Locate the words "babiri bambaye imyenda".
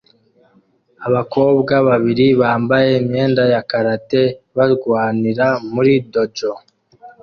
1.89-3.43